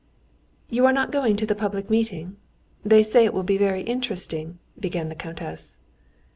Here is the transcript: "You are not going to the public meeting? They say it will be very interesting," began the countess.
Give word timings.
"You 0.67 0.87
are 0.87 0.91
not 0.93 1.11
going 1.11 1.35
to 1.35 1.45
the 1.45 1.53
public 1.53 1.91
meeting? 1.91 2.37
They 2.83 3.03
say 3.03 3.23
it 3.23 3.35
will 3.35 3.43
be 3.43 3.59
very 3.59 3.83
interesting," 3.83 4.57
began 4.79 5.09
the 5.09 5.13
countess. 5.15 5.77